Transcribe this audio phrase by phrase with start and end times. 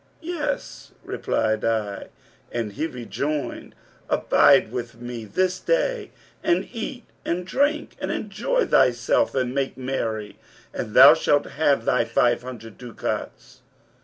[0.19, 2.07] 'Yes,' replied I;
[2.51, 3.75] and he rejoined,
[4.09, 6.09] 'Abide with me this day
[6.43, 10.39] and eat and drink and enjoy thyself and make merry,
[10.73, 13.61] and thou shalt have thy five hundred ducats.'